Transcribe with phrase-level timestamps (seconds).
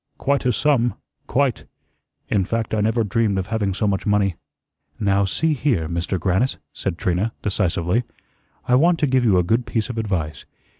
[0.17, 0.95] "Quite a sum
[1.27, 1.65] quite.
[2.27, 4.33] In fact, I never dreamed of having so much money."
[4.99, 8.01] "Now, see here, Mister Grannis," said Trina, decisively,
[8.67, 10.43] "I want to give you a good piece of advice.